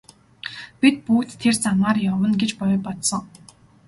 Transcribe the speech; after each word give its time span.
Бид 0.85 0.95
бүгд 1.09 1.31
тэр 1.43 1.55
замаар 1.63 1.97
явна 2.11 2.29
гэж 2.45 2.51
би 2.63 2.75
бодсон. 2.89 3.23